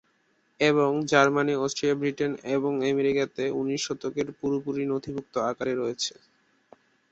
[0.59, 6.13] এবং Germany, Austria, Britain, এবং আমেরিকাতে উনিশ শতকের পুরোপুরি নথিভুক্ত আকারে রয়েছে।